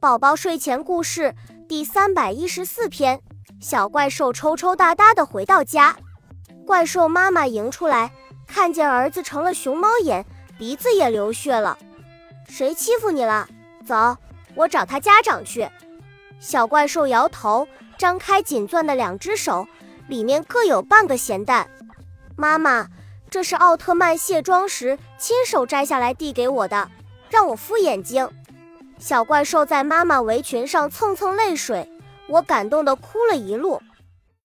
[0.00, 1.34] 宝宝睡前故事
[1.68, 3.20] 第三百一十四篇：
[3.60, 5.94] 小怪兽抽抽搭搭的回到家，
[6.66, 8.10] 怪兽妈妈迎出来，
[8.46, 10.24] 看见儿子成了熊猫眼，
[10.58, 11.76] 鼻子也流血了。
[12.48, 13.46] 谁欺负你了？
[13.84, 14.16] 走，
[14.54, 15.68] 我找他家长去。
[16.40, 19.68] 小怪兽摇头，张开紧攥的两只手，
[20.08, 21.68] 里面各有半个咸蛋。
[22.36, 22.88] 妈妈，
[23.28, 26.90] 这是奥特曼卸妆时亲手摘下来递给我的，
[27.28, 28.26] 让我敷眼睛。
[29.00, 31.90] 小怪兽在妈妈围裙上蹭蹭泪水，
[32.28, 33.80] 我感动的哭了一路。